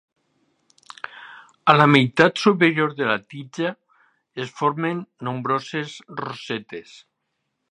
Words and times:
A 1.73 1.75
la 1.75 1.87
meitat 1.91 2.41
superior 2.45 2.97
de 3.01 3.11
la 3.11 3.19
tija 3.35 3.75
es 4.47 4.57
formen 4.63 5.07
nombroses 5.29 5.97
rosetes. 6.25 7.01